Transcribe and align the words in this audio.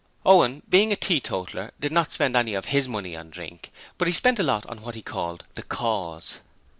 Owen, 0.25 0.63
being 0.67 0.91
a 0.91 0.95
teetotaller, 0.95 1.69
did 1.79 1.91
not 1.91 2.11
spend 2.11 2.35
any 2.35 2.55
of 2.55 2.65
his 2.73 2.87
money 2.87 3.15
on 3.15 3.29
drink; 3.29 3.71
but 3.99 4.07
he 4.07 4.13
spent 4.15 4.39
a 4.39 4.43
lot 4.43 4.65
on 4.65 4.81
what 4.81 4.95
he 4.95 5.03
called 5.03 5.43
'The 5.53 5.61
Cause'. 5.61 6.39